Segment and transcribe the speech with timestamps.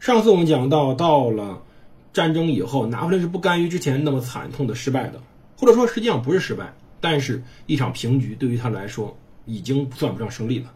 [0.00, 1.62] 上次我们讲到，到了
[2.12, 5.20] 战争以后，拿破仑是不甘于之前那么惨痛的失败的，
[5.56, 9.16] 或者说实际上不是失败，但是一场平局对于他来说。
[9.46, 10.72] 已经算不上胜利了，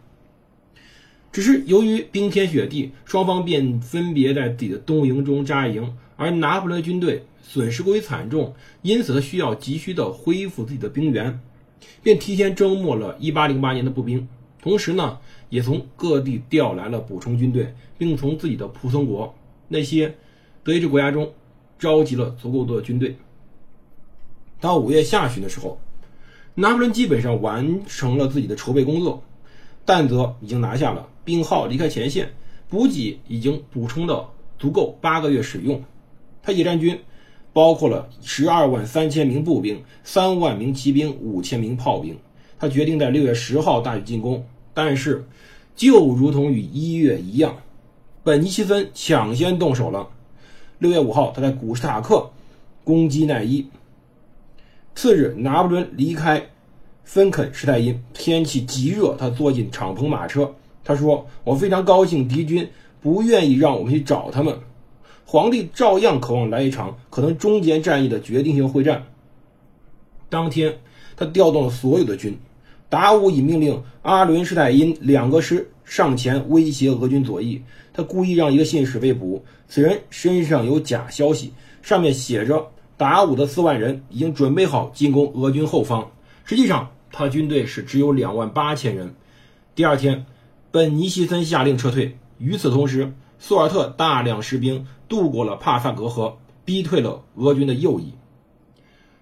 [1.31, 11.39] 只是由于冰天雪地，双方便分别在自己的东营中扎营，而拿破仑军队损失过于惨重，因此他需要急需的恢复自己的兵员，
[12.03, 14.27] 便提前征募了1808年的步兵，
[14.61, 19.33] 同时呢，也从各地调来了补充军队，并从自己的仆从国
[19.67, 20.15] 那些
[20.63, 21.31] 德意志国家中
[21.79, 23.15] 召集了足够多的军队。
[24.59, 25.79] 到五月下旬的时候。
[26.57, 29.21] 拿破仑基本上完成了自己的筹备工作，
[29.85, 32.31] 弹则已经拿下了，病号离开前线，
[32.69, 34.25] 补给已经补充的
[34.57, 35.83] 足够八个月使用。
[36.41, 36.97] 他野战军
[37.51, 42.17] 包括了十二万三千名步兵、三万名骑兵、五千名炮兵。
[42.57, 45.25] 他决定在六月十号大举进攻，但是
[45.75, 47.55] 就如同与一月一样，
[48.23, 50.09] 本尼西森抢先动手了。
[50.77, 52.29] 六月五号，他在古斯塔克
[52.83, 53.65] 攻击奈伊。
[54.93, 56.49] 次日，拿破仑离开
[57.03, 60.53] 芬肯施泰因，天气极热，他坐进敞篷马车。
[60.83, 62.69] 他说：“我非常高兴，敌军
[63.01, 64.59] 不愿意让我们去找他们。
[65.25, 69.03] 皇帝照样渴望来一场可能中间战役的决定性会战。”
[70.29, 70.79] 当天，
[71.15, 72.37] 他调动了所有的军。
[72.95, 77.61] 达武已命令阿伦施泰因两个师上前威胁俄军左翼。
[77.91, 81.51] 他故意让一个信使被捕，此人身上有假消息，
[81.81, 82.71] 上面写着。
[82.95, 86.09] 达武的四万人已经准备好进攻俄军后方，
[86.45, 89.13] 实际上他军队是只有两万八千人。
[89.75, 90.25] 第二天，
[90.71, 92.17] 本尼西森下令撤退。
[92.37, 98.13] 与此同时，苏尔特大量士兵渡过了帕萨格河，逼退了俄军的右翼。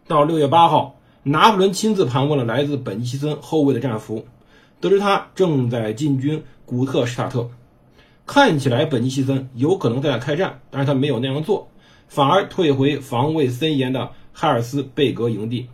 [0.07, 4.25] 到六月八号，拿破仑亲自盘问了来自本尼西森后卫的战俘，
[4.81, 7.49] 得知他正在进军古特施塔特。
[8.25, 11.69] 看起来本尼西森有可能在开战，但是他没有那样做。
[12.09, 15.67] 反而退回防卫森严的哈尔斯贝格营地。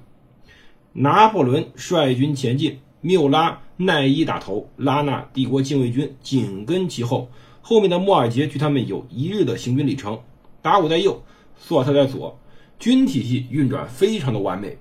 [0.93, 7.27] 拿破仑率军前进，缪拉、奈伊打头，拉纳帝国禁卫军紧跟其后。
[7.61, 10.19] 后面的莫尔杰距他们有一日的行军里程。
[10.61, 11.23] 达武在右，
[11.57, 12.39] 苏尔特在左，
[12.77, 14.77] 军体系运转非常的完美。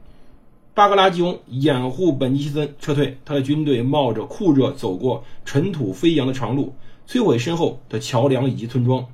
[0.78, 6.72] 巴格拉吉翁掩护本尼西森撤退，他的军队冒着酷热走过尘土飞扬的长路，
[7.04, 9.04] 摧毁身后的桥梁以及村庄。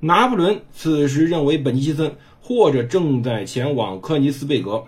[0.00, 4.84] 拿破仑此时认为本尼西森或者正在前往科尼斯贝格。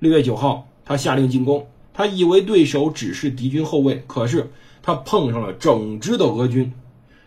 [0.00, 1.66] 六月九号，他下令进攻。
[1.94, 4.50] 他以为对手只是敌军后卫，可是
[4.82, 6.74] 他碰上了整支的俄军，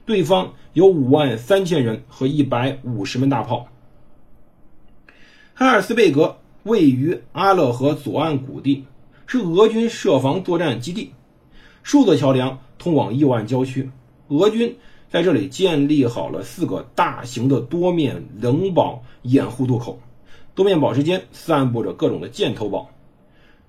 [0.06, 3.68] 对方有五万三千人和一百五十门大炮。
[5.56, 8.84] 哈尔斯贝格位于阿勒河左岸谷地，
[9.28, 11.12] 是俄军设防作战基地，
[11.84, 13.90] 数座桥梁通往右岸郊区。
[14.28, 14.76] 俄军。
[15.10, 20.00] 在这里建立好了四个大型的多面冷堡掩护渡口，
[20.56, 22.90] 多面堡之间散布着各种的箭头堡，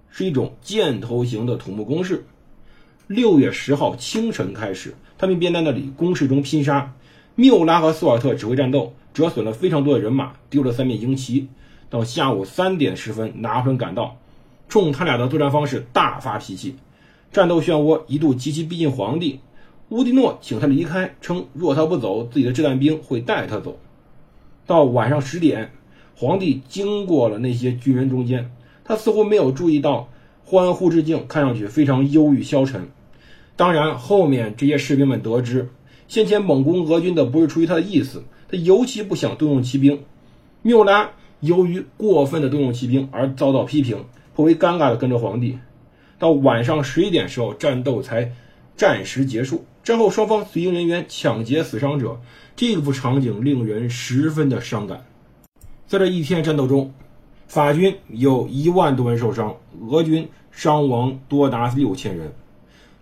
[0.09, 2.25] 是一种箭头型的土木工事。
[3.09, 6.94] 六月十号清晨开始，他们便在那里攻势中拼杀。
[7.34, 11.47] 缪拉和苏尔特指挥战斗，折损了非常多的人马，丢了三面鹰旗。
[11.91, 14.17] 到下午三点时分，拿破仑赶到，
[14.69, 16.77] 冲他俩的作战方式大发脾气，
[17.33, 19.41] 战斗漩涡一度极其逼近皇帝。
[19.91, 23.78] 乌迪诺请他离开，称若他不走，自己的掷弹兵会带他走。
[24.67, 25.73] 到晚上十点，
[26.17, 28.50] 皇帝经过了那些军人中间，
[28.83, 30.09] 他似乎没有注意到
[30.44, 32.89] 欢呼之境，看上去非常忧郁消沉。
[33.56, 35.69] 当然，后面这些士兵们得知
[36.09, 40.03] 先前猛攻俄军的不是出于他的意思，他尤其不想动用骑兵。
[40.62, 44.04] 缪拉由于过分的动用骑兵而遭到批评，
[44.34, 45.58] 颇为尴尬的跟着皇帝。
[46.19, 48.32] 到晚上十一点时候，战斗才
[48.76, 49.64] 暂时结束。
[49.82, 52.19] 战后，双方随行人员抢劫死伤者，
[52.56, 55.04] 这幅场景令人十分的伤感。
[55.86, 56.92] 在这一天战斗中，
[57.46, 59.54] 法军有一万多人受伤，
[59.88, 62.32] 俄军伤亡多达六千人。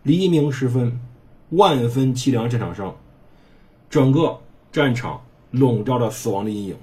[0.02, 0.98] 黎明时分，
[1.50, 2.96] 万分凄凉战场上，
[3.88, 4.40] 整个
[4.72, 6.76] 战场笼罩着死亡的阴影。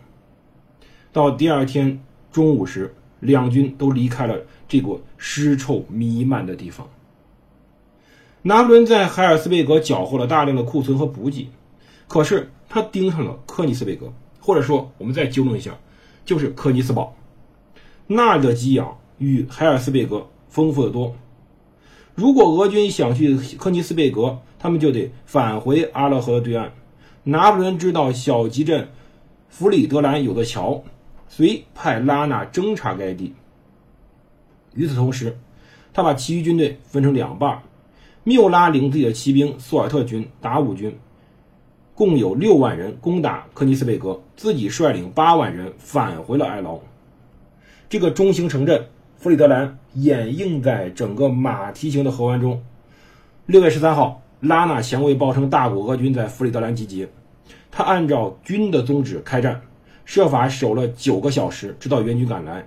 [1.19, 2.01] 到第二天
[2.31, 4.37] 中午时，两军都离开了
[4.69, 6.87] 这个尸臭弥漫的地方。
[8.41, 11.49] 拿破仑在海尔斯贝格缴获了大量的库存和补给，
[12.07, 15.77] 可是他盯上了科尼斯贝格，或者说我们再纠正一下，
[16.23, 17.13] 就是科尼斯堡。
[18.07, 21.13] 那儿的给养与海尔斯贝格丰富的多。
[22.15, 26.71] 如果俄军想去科尼斯贝格，他们就得返回阿勒河的对岸。
[27.23, 28.87] 拿破仑知道小集镇
[29.49, 30.81] 弗里德兰有座桥，
[31.29, 33.33] 遂派拉纳侦察该地。
[34.73, 35.37] 与此同时，
[35.93, 37.61] 他把其余军队分成两半，
[38.25, 40.97] 缪拉领自己的骑兵苏尔特军、达武军，
[41.95, 46.79] 共有六万人攻打科尼斯贝格，自己率领八万人返回了埃劳。
[47.87, 48.87] 这个中型城镇
[49.17, 52.61] 弗里德兰掩映在整个马蹄形的河湾中。
[53.45, 57.09] 六月十三号，拉纳前卫报称，大股俄军在弗里德兰集结。
[57.71, 59.61] 他按照军的宗旨开战，
[60.09, 62.65] 设法守了九个小时，直到援军赶来。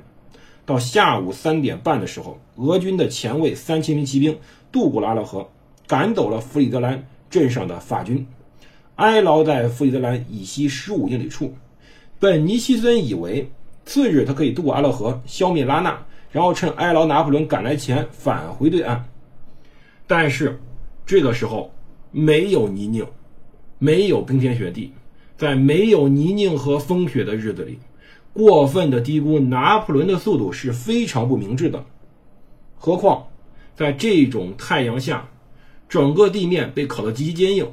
[0.65, 4.39] 到下午三点半的时候，俄军的前卫三千名骑兵
[4.71, 5.51] 渡过了阿勒河，
[5.89, 8.25] 赶走了弗里德兰镇上的法军，
[8.95, 11.53] 哀牢在弗里德兰以西十五英里处。
[12.21, 13.51] 本尼西森以为
[13.85, 16.01] 次日他可以渡过阿勒河，消灭拉纳，
[16.31, 19.05] 然后趁哀牢拿破仑赶来前返回对岸。
[20.07, 20.61] 但是
[21.05, 21.73] 这个时候
[22.13, 23.05] 没有泥泞，
[23.81, 24.93] 没有冰天雪地，
[25.43, 27.81] 在没有泥泞和风雪的日子里。
[28.33, 31.85] 过分的低估拿破仑的速度是非常不明智的。
[32.77, 33.27] 何况，
[33.75, 35.29] 在这种太阳下，
[35.89, 37.67] 整个地面被烤得极其坚硬。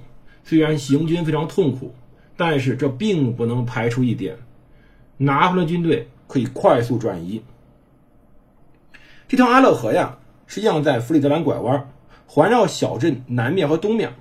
[0.43, 1.93] 虽然行军非常痛苦，
[2.35, 4.35] 但是这并不能排除一点：
[5.17, 7.39] 拿破仑军队可以快速转移。
[9.27, 10.17] 这条阿勒河呀，
[10.47, 11.87] 实际上在弗里德兰拐弯，
[12.25, 14.11] 环绕小镇南面和东面。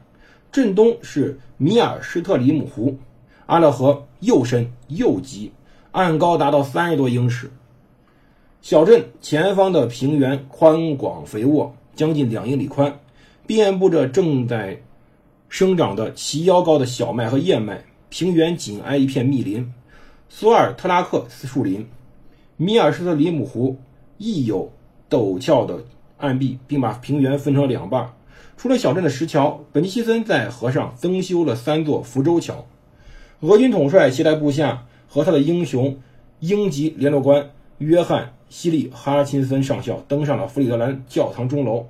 [0.52, 2.98] 镇东是米尔施特里姆湖，
[3.48, 5.50] 阿勒河又深又急。
[5.90, 7.50] 岸高达到三十多英尺，
[8.60, 13.00] 小镇前方的平原宽广肥沃，将近两英里宽，
[13.46, 14.78] 遍布着正在
[15.48, 17.82] 生长的齐腰高的小麦和燕麦。
[18.10, 19.72] 平原紧挨一片密林——
[20.28, 21.88] 索尔特拉克斯树林。
[22.58, 23.78] 米尔施特里姆湖
[24.18, 24.70] 亦有
[25.08, 25.82] 陡峭的
[26.18, 28.12] 岸壁，并把平原分成两半。
[28.58, 32.66] 除了小镇的石桥，本尼西森在河上增修了三座浮舟桥。
[33.40, 34.84] 俄军统帅携带部下。
[35.10, 35.98] 和他的英雄
[36.40, 41.86] 英籍联络官约翰·希利·哈钦森上校登上了弗里德兰教堂钟楼，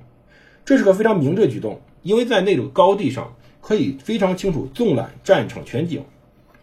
[0.63, 6.01] 这是个非常明智的举动，因为在那种高地上可以非常清楚纵览战场全景。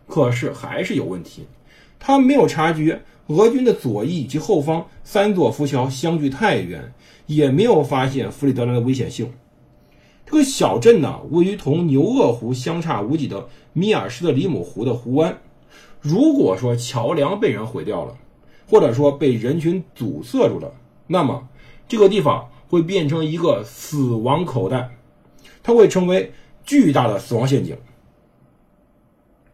[0.08, 1.42] 可是还是有问题，
[1.98, 6.90] 他没有察觉俄军的左翼及后方三座浮桥相距太远，
[7.26, 9.30] 也没有发现弗里德兰的危险性。
[10.26, 15.38] 这个小镇呢，位于同牛轭湖相差无几的米尔施特里姆湖的湖湾。
[16.00, 18.16] 如果说桥梁被人毁掉了，
[18.68, 20.74] 或者说被人群阻塞住了，
[21.06, 21.48] 那么
[21.86, 24.90] 这个地方会变成一个死亡口袋，
[25.62, 26.32] 它会成为
[26.64, 27.76] 巨大的死亡陷阱。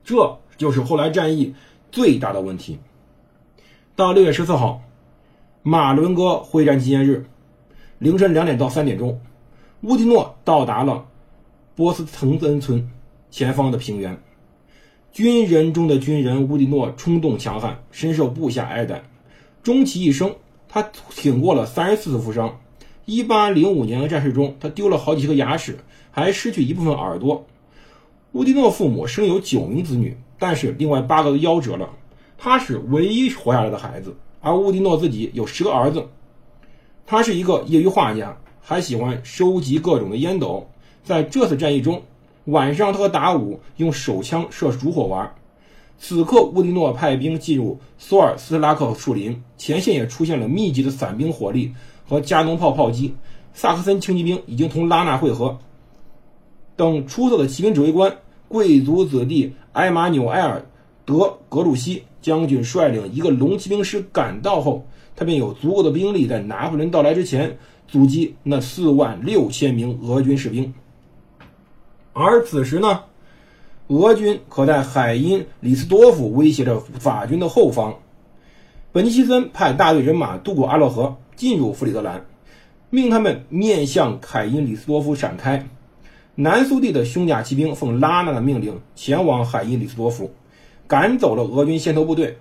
[0.02, 1.54] 这就是后来战役
[1.90, 2.78] 最大的问题。
[3.94, 4.80] 到六月十四号，
[5.62, 7.26] 马伦哥会战纪念日，
[7.98, 9.20] 凌晨两点到三点钟，
[9.82, 11.08] 乌迪诺到达了
[11.74, 12.88] 波斯滕恩村
[13.32, 14.16] 前方的平原。
[15.10, 19.02] 军人中的军人乌迪诺冲动强悍，深受部下爱戴。
[19.60, 20.36] 终其一生，
[20.68, 22.60] 他挺过了三十四次负伤。
[23.06, 25.76] 一八零五年的战事中，他丢了好几颗牙齿，
[26.12, 27.44] 还失去一部分耳朵。
[28.34, 31.90] 乌迪诺父母生有九名子女，但是另外八个都夭折了。
[32.38, 36.08] 他是唯一活下来的孩子，而乌迪诺自己有十个儿子。
[37.04, 40.66] 他是一个业余画家，还喜欢收集各种的烟斗。
[41.04, 42.00] 在这次战役中。
[42.46, 45.32] 晚上，他和达武用手枪射烛火玩。
[45.96, 51.72] 此刻，乌迪诺派兵进入索尔斯拉克树林，前线也出现了密集的伞兵火力
[52.04, 53.14] 和加农炮炮击。
[53.54, 55.56] 萨克森轻骑兵已经同拉纳会合。
[56.74, 58.12] 等出色的骑兵指挥官、
[58.48, 60.58] 贵族子弟埃马纽埃尔·
[61.04, 67.56] 德格鲁西将军率领一个龙骑兵师赶到后，他便有足够的兵力在拿破仑到来之前
[67.92, 70.72] 阻击那四万六千名俄军士兵。
[72.14, 73.02] 而此时呢，
[73.88, 77.98] 俄军可在海因里斯多夫威胁着法军的后方。
[78.92, 82.24] 本尼西森派大队人马渡过阿勒河，进入弗里德兰，
[82.88, 85.68] 命他们面向海因里斯多夫闪开。
[86.34, 90.30] 南苏地的胸甲骑兵奉拉纳的命令前往海因里斯多夫，
[90.86, 92.38] 赶走了俄军先头部队。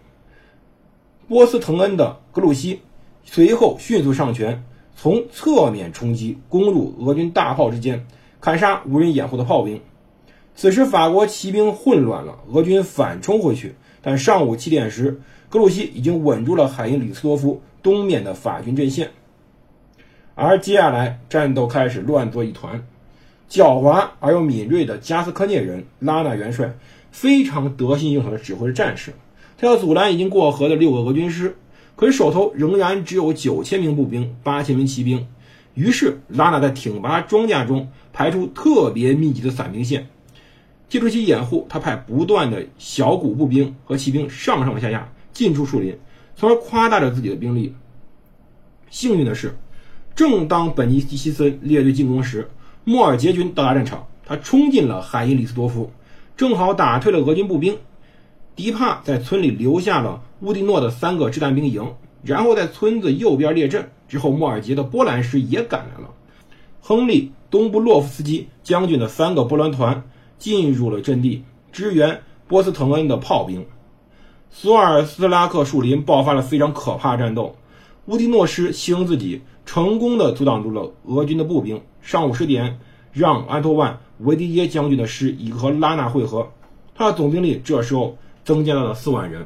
[1.27, 2.79] 波斯滕恩的格鲁希
[3.25, 4.63] 随后迅速上前，
[4.95, 8.05] 从侧面冲击，攻入俄军大炮之间。
[8.39, 9.79] 砍杀无人掩护的炮兵。
[10.55, 13.75] 此时，法国骑兵混乱了，俄军反冲回去。
[14.01, 19.12] 但上午七点时，格鲁希已经稳住了海因里斯多夫东面的法军阵线。
[20.33, 22.83] 而接下来，战斗开始乱作一团。
[23.48, 26.74] 狡猾而又敏锐的加斯科涅人拉纳元帅
[27.12, 29.13] 非常得心应手地指挥着战士，
[29.57, 31.57] 他要阻拦已经过河的六个俄军师，
[32.01, 35.27] 可是手头仍然只有九千名步兵、八千名骑兵。
[35.75, 40.08] 于是拉纳在挺拔装甲中排出特别密集的散兵线，
[40.89, 45.96] 借助其掩护，他派不断的小股步兵和骑兵上上下下进出树林，
[46.36, 47.75] 从而夸大着自己的兵力。
[48.89, 49.55] 幸运的是，
[50.15, 52.50] 正当本尼迪西森列队进攻时，
[52.84, 55.91] 莫尔杰军到达战场，他冲进了海因里斯多夫，
[56.36, 57.77] 正好打退了俄军步兵。
[58.55, 61.93] 迪帕在村里留下了乌迪诺的三个掷弹兵营，
[62.24, 63.89] 然后在村子右边列阵。
[64.08, 66.10] 之后，莫尔杰的波兰师也赶来了。
[66.81, 70.03] 亨利·东布洛夫斯基将军的三个波兰团
[70.38, 73.65] 进入了阵地，支援波斯滕恩的炮兵。
[74.50, 77.55] 索尔斯拉克树林爆发了非常可怕战斗。
[78.08, 81.81] 乌迪诺师牺牲自己成功的阻挡住了俄军的步兵。
[82.01, 82.79] 上午十点，
[83.13, 86.51] 让安托万·维迪耶将军的师已和拉纳会合，
[86.93, 89.45] 他的总兵力这时候增加到了四万人。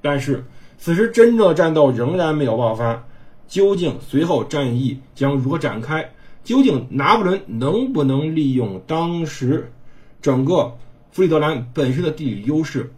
[0.00, 0.44] 但是，
[0.78, 3.04] 此时真正的战斗仍然没有爆发。
[3.46, 6.10] 究竟随后战役将如何展开？
[6.42, 9.72] 究竟拿破仑能不能利用当时
[10.20, 10.76] 整个
[11.10, 12.92] 弗里德兰本身的地理优势，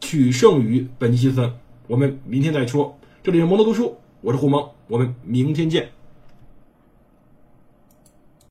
[0.00, 1.52] 取胜于本尼西森？
[1.86, 2.96] 我们明天再说。
[3.22, 5.90] 这里是蒙德读书，我是胡蒙，我们明天见。